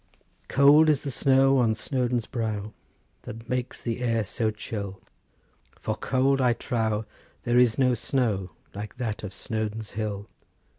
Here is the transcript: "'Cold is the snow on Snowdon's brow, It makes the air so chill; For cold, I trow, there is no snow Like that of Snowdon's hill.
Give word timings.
"'Cold 0.47 0.89
is 0.89 1.01
the 1.01 1.11
snow 1.11 1.59
on 1.59 1.75
Snowdon's 1.75 2.25
brow, 2.25 2.73
It 3.27 3.47
makes 3.47 3.83
the 3.83 3.99
air 4.01 4.23
so 4.23 4.49
chill; 4.49 4.99
For 5.77 5.93
cold, 5.95 6.41
I 6.41 6.53
trow, 6.53 7.05
there 7.43 7.59
is 7.59 7.77
no 7.77 7.93
snow 7.93 8.49
Like 8.73 8.97
that 8.97 9.21
of 9.23 9.31
Snowdon's 9.31 9.91
hill. 9.91 10.25